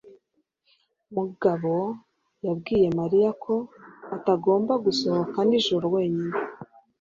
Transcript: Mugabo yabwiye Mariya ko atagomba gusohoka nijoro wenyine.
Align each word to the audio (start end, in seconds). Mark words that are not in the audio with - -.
Mugabo 1.15 1.75
yabwiye 2.45 2.87
Mariya 2.99 3.29
ko 3.43 3.53
atagomba 4.15 4.73
gusohoka 4.85 5.37
nijoro 5.47 5.85
wenyine. 5.95 6.35